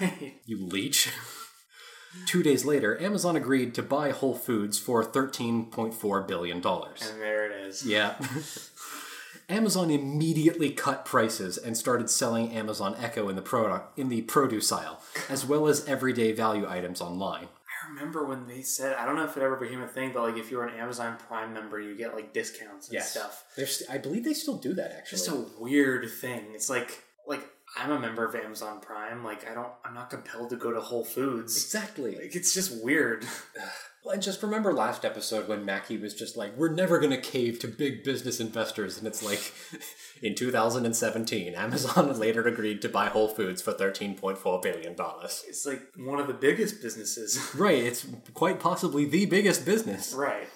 [0.00, 0.40] Right.
[0.44, 1.10] You leech.
[2.26, 6.56] Two days later, Amazon agreed to buy Whole Foods for $13.4 billion.
[6.56, 7.84] And there it is.
[7.86, 8.16] Yeah.
[9.48, 14.70] Amazon immediately cut prices and started selling Amazon Echo in the product in the produce
[14.70, 15.00] aisle,
[15.30, 17.48] as well as everyday value items online.
[17.88, 20.22] I remember when they said, I don't know if it ever became a thing, but
[20.22, 23.44] like if you were an Amazon Prime member, you get like discounts and stuff.
[23.56, 25.18] There's, I believe they still do that actually.
[25.18, 26.44] Just a weird thing.
[26.52, 27.40] It's like, like
[27.76, 29.24] I'm a member of Amazon Prime.
[29.24, 31.56] Like I don't, I'm not compelled to go to Whole Foods.
[31.56, 32.16] exactly.
[32.16, 33.24] Like it's just weird.
[34.10, 37.58] And just remember last episode when Mackey was just like, "We're never going to cave
[37.60, 39.52] to big business investors," and it's like,
[40.22, 45.44] in 2017, Amazon later agreed to buy Whole Foods for 13.4 billion dollars.
[45.46, 47.38] It's like one of the biggest businesses.
[47.54, 50.14] Right, it's quite possibly the biggest business.
[50.14, 50.48] right.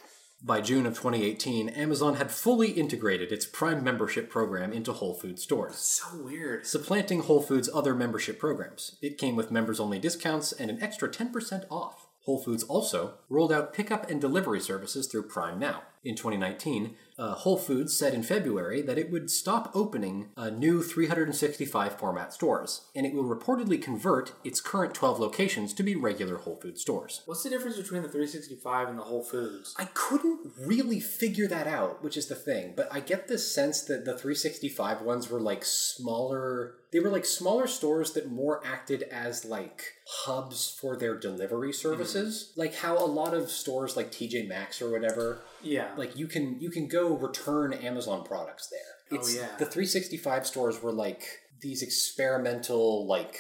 [0.45, 5.43] By June of 2018, Amazon had fully integrated its Prime membership program into Whole Foods
[5.43, 6.67] stores, So weird.
[6.67, 8.99] supplanting Whole Foods' other membership programs.
[9.01, 12.09] It came with members-only discounts and an extra 10% off.
[12.25, 15.83] Whole Foods also rolled out pickup and delivery services through Prime Now.
[16.05, 20.83] In 2019, uh, Whole Foods said in February that it would stop opening uh, new
[20.83, 26.39] 365 format stores, and it will reportedly convert its current 12 locations to be regular
[26.39, 27.23] Whole Foods stores.
[27.27, 29.73] What's the difference between the 365 and the Whole Foods?
[29.79, 33.83] I couldn't really figure that out, which is the thing, but I get the sense
[33.83, 36.75] that the 365 ones were like smaller.
[36.91, 39.85] They were like smaller stores that more acted as like
[40.25, 42.53] hubs for their delivery services.
[42.57, 45.91] Like how a lot of stores like TJ Maxx or whatever, Yeah.
[45.97, 49.19] like you can you can go return Amazon products there.
[49.21, 49.49] Oh, yeah.
[49.59, 51.23] The 365 stores were like
[51.61, 53.37] these experimental like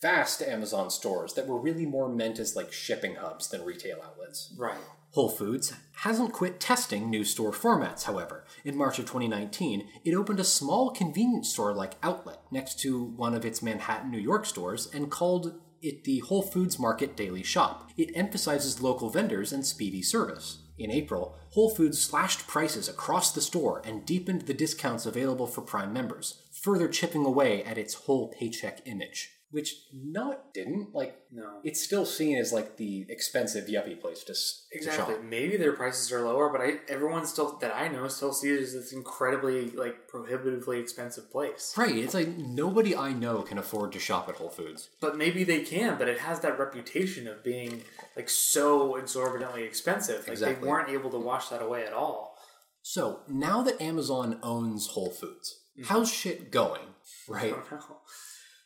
[0.00, 4.54] fast Amazon stores that were really more meant as like shipping hubs than retail outlets.
[4.58, 4.76] right.
[5.12, 5.72] Whole Foods
[6.02, 8.44] hasn't quit testing new store formats, however.
[8.66, 13.32] In March of 2019, it opened a small convenience store like outlet next to one
[13.32, 17.88] of its Manhattan, New York stores and called it the Whole Foods Market Daily Shop.
[17.96, 20.58] It emphasizes local vendors and speedy service.
[20.78, 25.62] In April, Whole Foods slashed prices across the store and deepened the discounts available for
[25.62, 29.35] Prime members, further chipping away at its whole paycheck image.
[29.56, 30.94] Which, no, it didn't.
[30.94, 31.60] Like, No.
[31.64, 35.14] it's still seen as like the expensive yuppie place to, s- to Exactly.
[35.14, 35.24] shop.
[35.24, 38.62] Maybe their prices are lower, but I everyone still that I know still sees it
[38.64, 41.72] as this incredibly like prohibitively expensive place.
[41.74, 41.96] Right.
[41.96, 44.90] It's like nobody I know can afford to shop at Whole Foods.
[45.00, 47.82] But maybe they can, but it has that reputation of being
[48.14, 50.20] like so exorbitantly expensive.
[50.24, 50.62] Like Exactly.
[50.62, 52.36] they weren't able to wash that away at all.
[52.82, 55.88] So now that Amazon owns Whole Foods, mm-hmm.
[55.88, 56.82] how's shit going?
[57.26, 57.54] Right.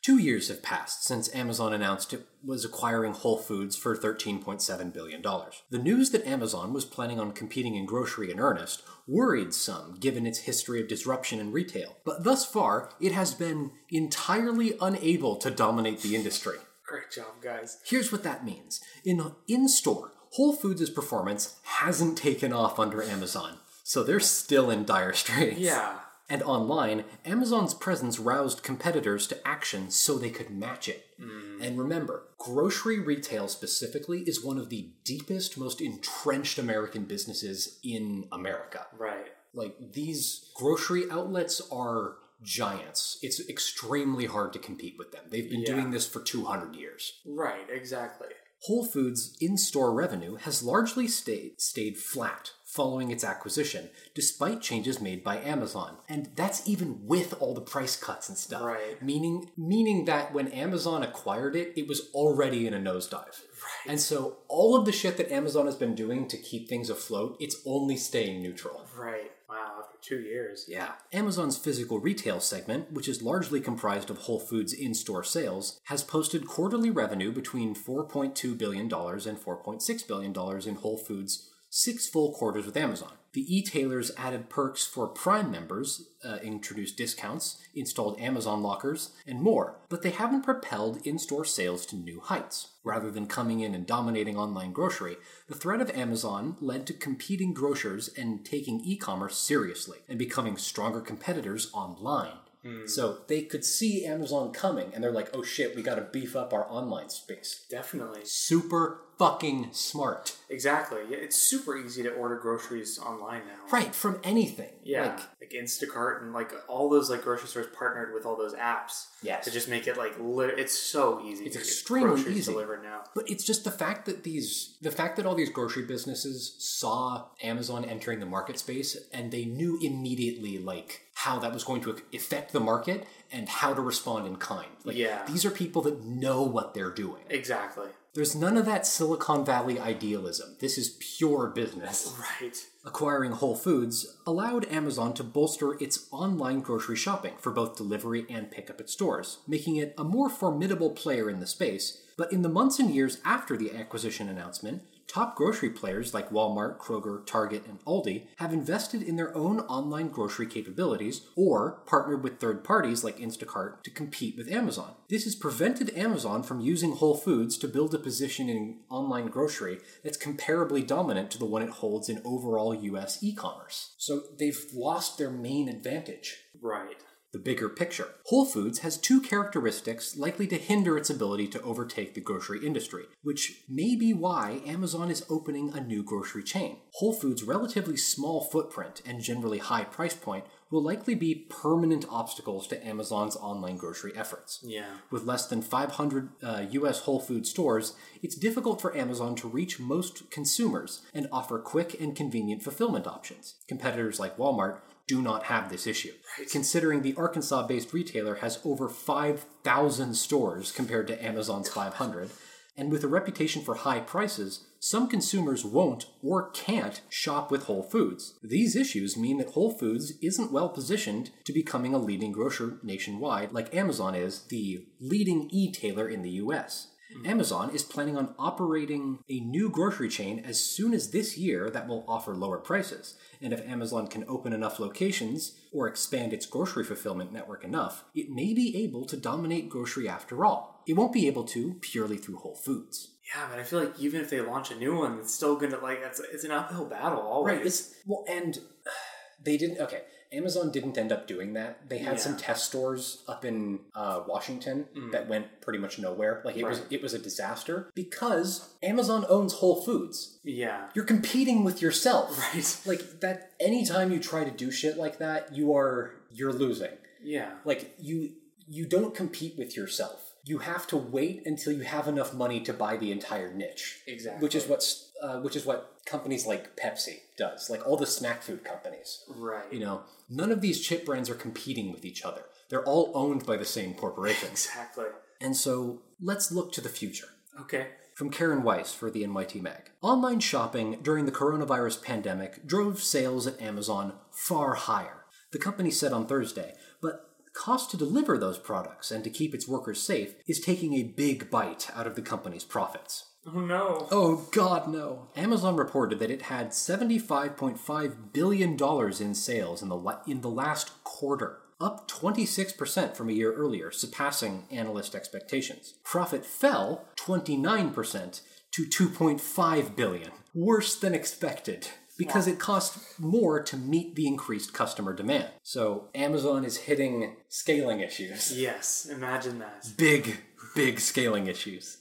[0.02, 0.22] I don't know.
[0.22, 5.22] Two years have passed since Amazon announced it was acquiring Whole Foods for $13.7 billion.
[5.70, 10.26] The news that Amazon was planning on competing in grocery in earnest worried some given
[10.26, 11.96] its history of disruption in retail.
[12.04, 16.56] But thus far, it has been entirely unable to dominate the industry.
[16.86, 17.78] Great job, guys.
[17.84, 18.80] Here's what that means.
[19.04, 24.84] In in store, Whole Foods' performance hasn't taken off under Amazon, so they're still in
[24.84, 25.58] dire straits.
[25.58, 25.99] Yeah.
[26.30, 31.06] And online, Amazon's presence roused competitors to action so they could match it.
[31.20, 31.60] Mm.
[31.60, 38.28] And remember, grocery retail specifically is one of the deepest, most entrenched American businesses in
[38.30, 38.86] America.
[38.96, 39.26] Right.
[39.52, 43.18] Like, these grocery outlets are giants.
[43.22, 45.24] It's extremely hard to compete with them.
[45.28, 45.74] They've been Yeah.
[45.74, 47.20] doing this for 200 years.
[47.26, 48.28] Right, exactly.
[48.64, 55.00] Whole Foods' in store revenue has largely stayed, stayed flat following its acquisition, despite changes
[55.00, 55.96] made by Amazon.
[56.09, 58.62] And that's even with all the price cuts and stuff.
[58.62, 59.02] Right.
[59.02, 63.40] Meaning, meaning that when Amazon acquired it, it was already in a nosedive.
[63.61, 63.88] Right.
[63.88, 67.37] And so all of the shit that Amazon has been doing to keep things afloat,
[67.40, 68.87] it's only staying neutral.
[68.96, 69.33] Right.
[69.48, 70.66] Wow, after two years.
[70.68, 70.92] Yeah.
[71.12, 76.04] Amazon's physical retail segment, which is largely comprised of Whole Foods in store sales, has
[76.04, 82.66] posted quarterly revenue between $4.2 billion and $4.6 billion in Whole Foods' six full quarters
[82.66, 83.12] with Amazon.
[83.33, 89.76] The e-tailers added perks for Prime members, uh, introduced discounts, installed Amazon lockers, and more,
[89.88, 92.70] but they haven't propelled in-store sales to new heights.
[92.83, 97.54] Rather than coming in and dominating online grocery, the threat of Amazon led to competing
[97.54, 102.38] grocers and taking e-commerce seriously and becoming stronger competitors online.
[102.87, 106.52] So they could see Amazon coming and they're like, oh shit, we gotta beef up
[106.52, 107.64] our online space.
[107.70, 108.20] Definitely.
[108.24, 110.35] Super fucking smart.
[110.48, 111.00] Exactly.
[111.11, 113.70] Yeah, it's super easy to order groceries online now.
[113.70, 114.70] Right, from anything.
[114.83, 118.54] Yeah, Like, like, Instacart and like all those like grocery stores partnered with all those
[118.54, 119.09] apps.
[119.22, 119.44] Yes.
[119.44, 121.44] To just make it like lit- it's so easy.
[121.44, 122.50] It's to get extremely easy.
[122.50, 123.02] delivered now.
[123.14, 127.26] But it's just the fact that these, the fact that all these grocery businesses saw
[127.42, 131.94] Amazon entering the market space and they knew immediately, like, how that was going to
[132.14, 134.70] affect the market and how to respond in kind.
[134.85, 135.26] Like, Yeah.
[135.26, 137.22] these are people that know what they're doing.
[137.28, 137.88] Exactly.
[138.12, 140.57] There's none of that Silicon Valley idealism.
[140.59, 142.12] This is pure business.
[142.40, 142.57] Right.
[142.85, 148.51] Acquiring Whole Foods allowed Amazon to bolster its online grocery shopping for both delivery and
[148.51, 152.03] pickup at stores, making it a more formidable player in the space.
[152.16, 156.79] But in the months and years after the acquisition announcement, top grocery players like Walmart,
[156.79, 162.38] Kroger, Target, and Aldi have invested in their own online grocery capabilities or partnered with
[162.38, 164.94] third parties like Instacart to compete with Amazon.
[165.09, 169.81] This has prevented Amazon from using Whole Foods to build a position in online grocery
[170.05, 173.94] that's comparably dominant to the one it holds in overall US e commerce.
[173.99, 176.37] So they've lost their main advantage.
[176.62, 177.03] Right.
[177.32, 178.08] The bigger picture.
[178.26, 183.04] Whole Foods has two characteristics likely to hinder its ability to overtake the grocery industry,
[183.22, 186.78] which may be why Amazon is opening a new grocery chain.
[186.94, 192.66] Whole Foods' relatively small footprint and generally high price point will likely be permanent obstacles
[192.68, 194.61] to Amazon's online grocery efforts.
[194.62, 194.98] Yeah.
[195.11, 199.80] With less than 500 uh, US Whole Food stores, it's difficult for Amazon to reach
[199.80, 203.56] most consumers and offer quick and convenient fulfillment options.
[203.66, 204.78] Competitors like Walmart
[205.09, 206.12] do not have this issue.
[206.52, 212.30] Considering the Arkansas based retailer has over 5,000 stores compared to Amazon's 500,
[212.76, 217.82] and with a reputation for high prices, some consumers won't or can't shop with Whole
[217.82, 218.38] Foods.
[218.42, 223.52] These issues mean that Whole Foods isn't well positioned to becoming a leading grocer nationwide
[223.52, 226.88] like Amazon is, the leading e-tailer in the US.
[227.14, 227.26] Hmm.
[227.26, 231.86] Amazon is planning on operating a new grocery chain as soon as this year that
[231.86, 233.16] will offer lower prices.
[233.42, 238.30] And if Amazon can open enough locations or expand its grocery fulfillment network enough, it
[238.30, 240.82] may be able to dominate grocery after all.
[240.86, 243.16] It won't be able to purely through Whole Foods.
[243.34, 245.78] Yeah, but I feel like even if they launch a new one, it's still gonna
[245.78, 247.56] like it's it's an uphill battle always.
[247.56, 247.66] Right.
[247.66, 248.58] It's well, and
[249.44, 249.78] they didn't.
[249.80, 251.88] Okay, Amazon didn't end up doing that.
[251.88, 256.42] They had some test stores up in uh, Washington that went pretty much nowhere.
[256.44, 260.38] Like it was, it was a disaster because Amazon owns Whole Foods.
[260.44, 260.88] yeah.
[260.94, 262.38] You're competing with yourself.
[262.38, 262.76] Right.
[262.86, 263.52] Like that.
[263.60, 266.92] Anytime you try to do shit like that, you are you're losing.
[267.22, 267.50] Yeah.
[267.64, 268.32] Like you
[268.68, 270.29] you don't compete with yourself.
[270.44, 274.00] You have to wait until you have enough money to buy the entire niche.
[274.07, 274.42] Exactly.
[274.42, 277.68] Which is what's uh, which is what companies like Pepsi does.
[277.68, 279.24] Like all the snack food companies.
[279.29, 279.70] Right.
[279.72, 282.42] You know, none of these chip brands are competing with each other.
[282.70, 284.68] They're all owned by the same corporations.
[284.81, 285.07] Exactly.
[285.40, 287.29] and so let's look to the future.
[287.61, 287.88] Okay.
[288.14, 289.90] From Karen Weise for the NYT Mag.
[290.03, 295.24] Online shopping during the coronavirus pandemic drove sales at Amazon far higher.
[295.53, 299.68] The company said on Thursday, but cost to deliver those products and to keep its
[299.68, 303.26] workers safe is taking a big bite out of the company's profits.
[303.46, 304.06] Oh no.
[304.10, 305.28] Oh god no.
[305.34, 310.50] Amazon reported that it had 75.5 billion dollars in sales in the la- in the
[310.50, 315.94] last quarter, up 26% from a year earlier, surpassing analyst expectations.
[316.04, 321.88] Profit fell 29% to 2.5 billion, worse than expected.
[322.26, 325.48] Because it costs more to meet the increased customer demand.
[325.62, 329.06] So Amazon is hitting scaling issues Yes.
[329.11, 329.87] Imagine that.
[329.96, 330.38] big,
[330.74, 331.98] big scaling issues.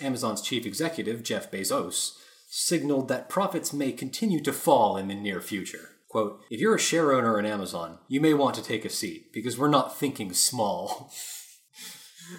[0.00, 2.12] Amazon's chief executive, Jeff Bezos,
[2.50, 5.90] signaled that profits may continue to fall in the near future.
[6.08, 9.32] Quote, if you're a share owner in Amazon, you may want to take a seat
[9.32, 11.10] because we're not thinking small.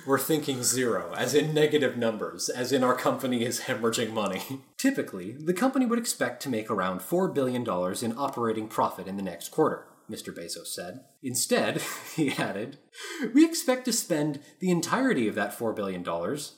[0.05, 4.61] We're thinking zero, as in negative numbers, as in our company is hemorrhaging money.
[4.77, 9.23] Typically, the company would expect to make around $4 billion in operating profit in the
[9.23, 10.33] next quarter, Mr.
[10.33, 11.01] Bezos said.
[11.21, 11.81] Instead,
[12.15, 12.77] he added,
[13.33, 16.05] we expect to spend the entirety of that $4 billion,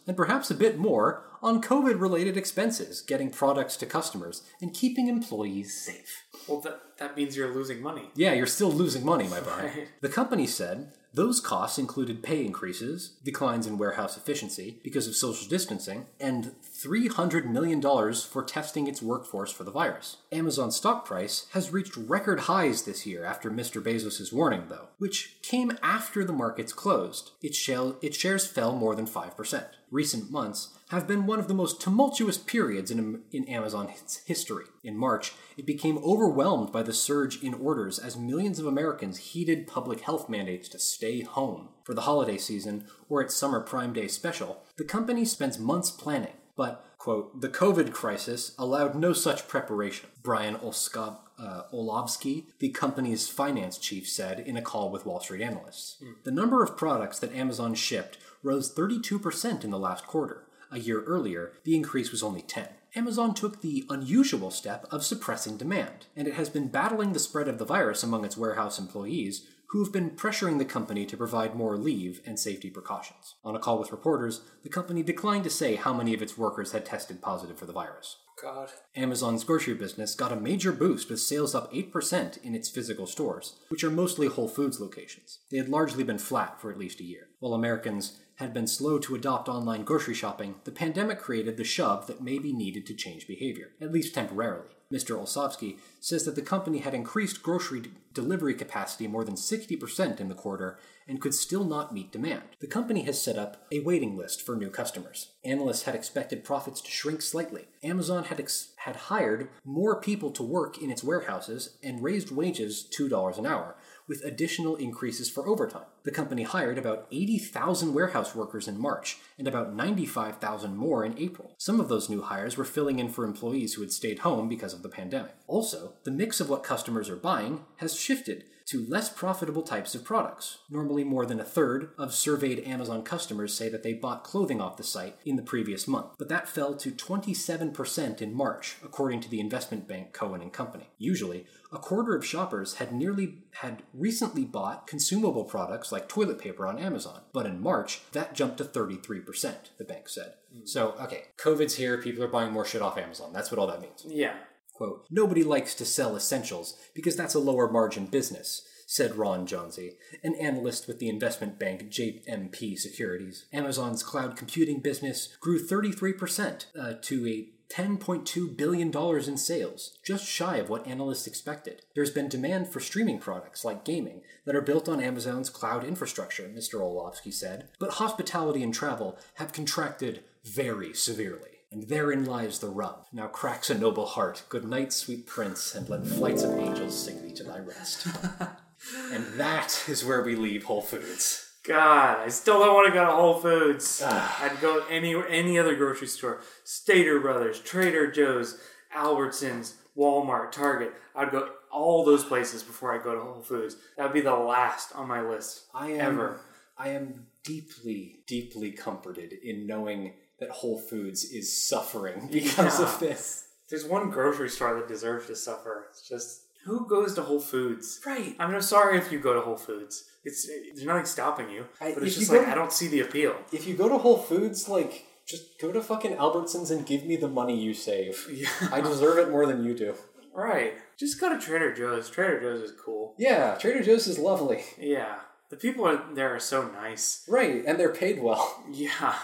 [0.07, 5.07] and perhaps a bit more, on COVID related expenses, getting products to customers, and keeping
[5.07, 6.25] employees safe.
[6.47, 8.09] Well, that that means you're losing money.
[8.15, 9.45] Yeah, you're still losing money, my guy.
[9.76, 9.88] Right.
[10.01, 15.47] The company said Those costs included pay increases, declines in warehouse efficiency because of social
[15.47, 20.18] distancing, and $300 million for testing its workforce for the virus.
[20.34, 23.82] Amazon's stock price has reached record highs this year after Mr.
[23.82, 27.32] Bezos' warning, though, which came after the markets closed.
[27.41, 29.66] Its, shares fell more than 5%.
[29.91, 34.65] Recent months have been one of the most tumultuous periods in, in Amazon's history.
[34.83, 39.67] In March, it became overwhelmed by the surge in orders as millions of Americans heeded
[39.67, 41.69] public health mandates to stay home.
[41.83, 46.33] For the holiday season or its summer Prime Day special, the company spends months planning.
[46.55, 53.27] But, quote, the COVID crisis allowed no such preparation, Brian Olskov, uh, Olovsky, the company's
[53.27, 55.97] finance chief, said in a call with Wall Street analysts.
[56.01, 56.23] Mm.
[56.23, 60.45] The number of products that Amazon shipped rose 32% in the last quarter.
[60.72, 62.68] A year earlier, the increase was only 10.
[62.95, 67.47] Amazon took the unusual step of suppressing demand, and it has been battling the spread
[67.47, 71.55] of the virus among its warehouse employees, who have been pressuring the company to provide
[71.55, 73.36] more leave and safety precautions.
[73.43, 76.72] On a call with reporters, the company declined to say how many of its workers
[76.72, 78.18] had tested positive for the virus.
[78.41, 78.70] God.
[78.95, 83.55] Amazon's grocery business got a major boost with sales up 8% in its physical stores,
[83.70, 85.39] which are mostly Whole Foods locations.
[85.51, 87.28] They had largely been flat for at least a year.
[87.39, 92.07] While Americans had been slow to adopt online grocery shopping, the pandemic created the shove
[92.07, 94.67] that may be needed to change behavior, at least temporarily.
[94.91, 95.17] Mr.
[95.17, 100.29] Olsavsky says that the company had increased grocery d- delivery capacity more than 60% in
[100.29, 100.77] the quarter
[101.07, 102.43] and could still not meet demand.
[102.59, 105.31] The company has set up a waiting list for new customers.
[105.43, 107.65] Analysts had expected profits to shrink slightly.
[107.83, 112.88] Amazon had, ex- had hired more people to work in its warehouses and raised wages
[112.97, 113.75] $2 an hour,
[114.08, 115.86] with additional increases for overtime.
[116.03, 121.56] The company hired about 80,000 warehouse workers in March and about 95,000 more in April.
[121.58, 124.74] Some of those new hires were filling in for employees who had stayed home because
[124.74, 125.36] of the pandemic.
[125.47, 130.03] Also, the mix of what customers are buying has shifted to less profitable types of
[130.03, 130.58] products.
[130.70, 134.78] Normally, more than a third of surveyed Amazon customers say that they bought clothing off
[134.78, 139.30] the site in the previous month, but that fell to 27% in March, according to
[139.30, 140.89] the investment bank Cowen and Company.
[140.97, 141.45] Usually,
[141.76, 146.80] a quarter of shoppers had nearly had recently bought consumable products like toilet paper on
[146.80, 150.36] Amazon, but in March that jumped to 33%, the bank said.
[150.55, 150.67] Mm.
[150.67, 153.34] So, okay, COVID's here, people are buying more shit off Amazon.
[153.34, 154.05] That's what all that means.
[154.07, 154.36] Yeah.
[154.73, 159.97] Quote, nobody likes to sell essentials because that's a lower margin business, said Ron Josey,
[160.23, 163.47] an analyst with the investment bank JMP Securities.
[163.51, 168.89] Amazon's cloud computing business grew 33% uh, to a $10.2 billion
[169.28, 171.82] in sales, just shy of what analysts expected.
[171.93, 176.43] There's been demand for streaming products like gaming that are built on Amazon's cloud infrastructure,
[176.47, 176.80] Mr.
[176.80, 183.05] Olovsky said, but hospitality and travel have contracted very severely and therein lies the rub.
[183.11, 184.43] Now cracks a noble heart.
[184.47, 188.07] Good night, sweet prince, and let flights of angels sing thee to thy rest.
[189.11, 191.45] and that is where we leave Whole Foods.
[191.68, 194.03] God, I still don't want to go to Whole Foods.
[194.05, 194.43] Ah.
[194.43, 196.41] I'd go any any other grocery store.
[196.63, 198.59] Stater Brothers, Trader Joe's,
[198.95, 200.93] Albertsons, Walmart, Target.
[201.16, 203.78] I'd go all those places before I go to Whole Foods.
[203.97, 205.66] That would be the last on my list.
[205.74, 206.39] I am ever.
[206.78, 212.86] I am deeply, deeply comforted in knowing that Whole Foods is suffering because yeah.
[212.86, 213.47] of this.
[213.70, 215.88] There's one grocery store that deserves to suffer.
[215.89, 218.01] It's just who goes to Whole Foods?
[218.05, 218.36] Right.
[218.39, 220.03] I mean, I'm sorry if you go to Whole Foods.
[220.24, 223.36] It's there's nothing stopping you, but it's just like to, I don't see the appeal.
[223.51, 227.16] If you go to Whole Foods, like just go to fucking Albertsons and give me
[227.16, 228.28] the money you save.
[228.34, 228.49] Yeah.
[228.72, 229.93] I deserve it more than you do.
[230.34, 230.74] Right.
[230.97, 232.09] Just go to Trader Joe's.
[232.09, 233.13] Trader Joe's is cool.
[233.18, 234.63] Yeah, Trader Joe's is lovely.
[234.80, 235.16] Yeah.
[235.49, 237.24] The people there are so nice.
[237.28, 238.63] Right, and they're paid well.
[238.72, 239.16] Yeah.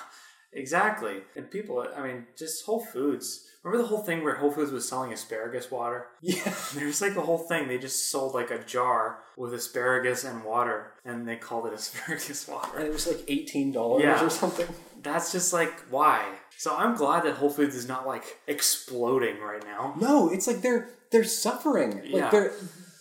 [0.54, 1.22] Exactly.
[1.36, 3.48] And people, I mean, just Whole Foods.
[3.64, 6.07] Remember the whole thing where Whole Foods was selling asparagus water?
[6.22, 6.53] Yeah.
[6.74, 7.68] There's like a whole thing.
[7.68, 12.47] They just sold like a jar with asparagus and water, and they called it asparagus
[12.47, 12.80] water.
[12.80, 14.24] And it was like $18 yeah.
[14.24, 14.68] or something.
[15.03, 16.26] That's just like, why?
[16.57, 19.95] So I'm glad that Whole Foods is not like exploding right now.
[19.99, 21.97] No, it's like they're they're suffering.
[21.97, 22.30] Like yeah.
[22.30, 22.53] they're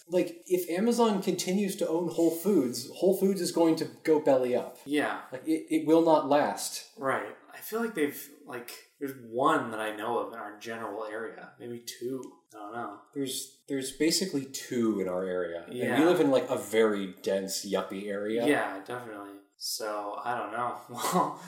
[0.09, 4.57] like if Amazon continues to own Whole Foods, Whole Foods is going to go belly
[4.57, 4.79] up.
[4.87, 5.21] Yeah.
[5.31, 6.87] Like it, it will not last.
[6.97, 7.37] Right.
[7.53, 11.49] I feel like they've like there's one that I know of in our general area,
[11.59, 12.33] maybe two.
[12.55, 12.99] I don't know.
[13.15, 15.65] There's there's basically two in our area.
[15.71, 15.95] Yeah.
[15.95, 18.47] And we live in like a very dense yuppie area.
[18.47, 19.31] Yeah, definitely.
[19.57, 20.75] So I don't know.
[20.91, 21.41] Well,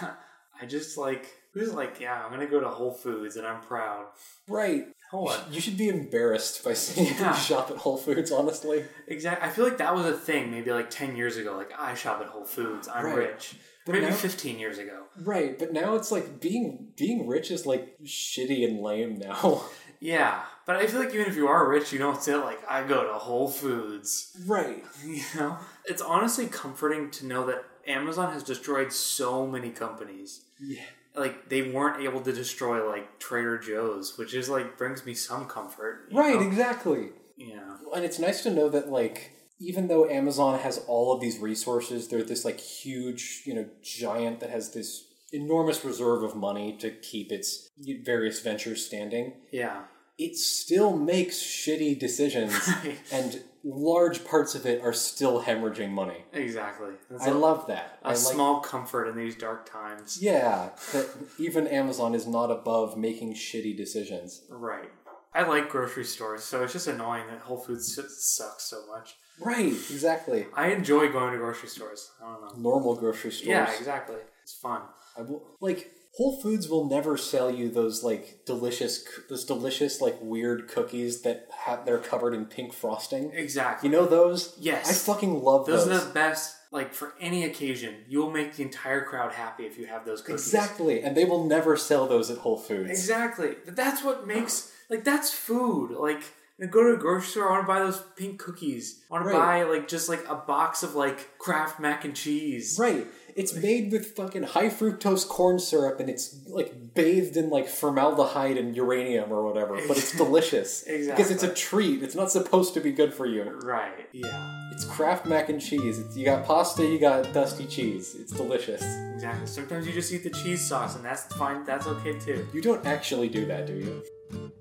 [0.60, 4.06] I just like who's like, yeah, I'm gonna go to Whole Foods and I'm proud.
[4.48, 4.86] Right.
[5.10, 5.52] Hold on.
[5.52, 7.32] You should be embarrassed by seeing yeah.
[7.32, 8.84] you shop at Whole Foods, honestly.
[9.06, 9.48] Exactly.
[9.48, 11.56] I feel like that was a thing maybe like 10 years ago.
[11.56, 12.88] Like, I shop at Whole Foods.
[12.88, 13.16] I'm right.
[13.16, 13.54] rich.
[13.86, 15.04] But maybe now, 15 years ago.
[15.22, 15.58] Right.
[15.58, 19.62] But now it's like being being rich is like shitty and lame now.
[20.00, 20.42] Yeah.
[20.66, 23.04] But I feel like even if you are rich, you don't say like, I go
[23.04, 24.36] to Whole Foods.
[24.46, 24.84] Right.
[25.04, 25.58] You know?
[25.86, 30.42] it's honestly comforting to know that Amazon has destroyed so many companies.
[30.60, 30.82] Yeah.
[31.14, 35.46] Like they weren't able to destroy like Trader Joe's, which is like brings me some
[35.46, 36.08] comfort.
[36.12, 36.46] Right, know?
[36.46, 37.10] exactly.
[37.36, 37.76] Yeah.
[37.94, 42.08] And it's nice to know that like even though Amazon has all of these resources,
[42.08, 46.90] they're this like huge, you know, giant that has this enormous reserve of money to
[46.90, 47.70] keep its
[48.04, 49.34] various ventures standing.
[49.50, 49.82] Yeah.
[50.18, 52.54] It still makes shitty decisions
[53.12, 56.24] and large parts of it are still hemorrhaging money.
[56.32, 56.92] Exactly.
[57.10, 57.98] That's I a, love that.
[58.02, 60.22] a I like small comfort in these dark times.
[60.22, 64.42] Yeah, that even Amazon is not above making shitty decisions.
[64.48, 64.90] Right.
[65.34, 69.16] I like grocery stores, so it's just annoying that Whole Foods sucks so much.
[69.40, 70.46] Right, exactly.
[70.54, 72.10] I enjoy going to grocery stores.
[72.22, 72.70] I don't know.
[72.70, 73.48] Normal grocery stores.
[73.48, 74.16] Yeah, exactly.
[74.42, 74.82] It's fun.
[75.18, 80.16] I will, like Whole Foods will never sell you those like delicious, those delicious like
[80.20, 83.30] weird cookies that have they're covered in pink frosting.
[83.34, 83.88] Exactly.
[83.88, 84.56] You know those?
[84.58, 84.88] Yes.
[84.88, 86.02] I fucking love Those those.
[86.02, 86.54] are the best.
[86.72, 90.46] Like for any occasion, you'll make the entire crowd happy if you have those cookies.
[90.46, 92.90] Exactly, and they will never sell those at Whole Foods.
[92.90, 93.54] Exactly.
[93.64, 95.92] But that's what makes like that's food.
[95.92, 96.22] Like
[96.60, 99.02] I go to a grocery store, I want to buy those pink cookies.
[99.10, 99.38] I want to Right.
[99.38, 102.78] buy like just like a box of like Kraft mac and cheese.
[102.80, 103.06] Right.
[103.34, 108.56] It's made with fucking high fructose corn syrup and it's like bathed in like formaldehyde
[108.56, 110.84] and uranium or whatever, but it's delicious.
[110.84, 111.10] Exactly.
[111.24, 112.02] Because it's a treat.
[112.02, 113.42] It's not supposed to be good for you.
[113.62, 114.08] Right.
[114.12, 114.70] Yeah.
[114.72, 115.98] It's Kraft mac and cheese.
[115.98, 118.14] It's, you got pasta, you got dusty cheese.
[118.14, 118.82] It's delicious.
[119.14, 119.46] Exactly.
[119.46, 121.64] Sometimes you just eat the cheese sauce, and that's fine.
[121.64, 122.46] That's okay too.
[122.54, 124.52] You don't actually do that, do you?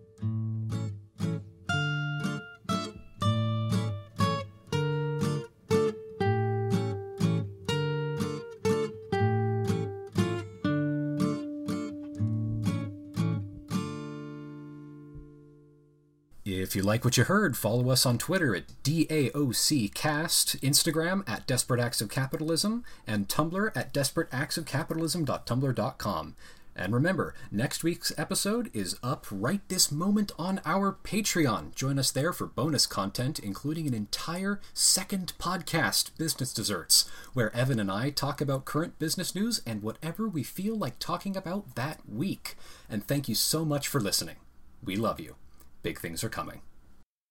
[16.76, 21.80] If you like what you heard, follow us on Twitter at DAOCcast, Instagram at Desperate
[21.80, 26.36] Acts of Capitalism, and Tumblr at desperateactsofcapitalism.tumblr.com.
[26.76, 31.73] And remember, next week's episode is up right this moment on our Patreon.
[31.76, 37.80] Join us there for bonus content, including an entire second podcast, Business Desserts, where Evan
[37.80, 42.01] and I talk about current business news and whatever we feel like talking about that
[42.05, 42.57] week.
[42.89, 44.36] And thank you so much for listening.
[44.84, 45.38] We love you.
[45.86, 46.61] Big things are coming.